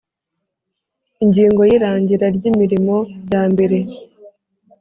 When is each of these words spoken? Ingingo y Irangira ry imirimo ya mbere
Ingingo 1.23 1.61
y 1.69 1.71
Irangira 1.77 2.25
ry 2.37 2.43
imirimo 2.51 2.95
ya 3.31 3.41
mbere 3.51 3.77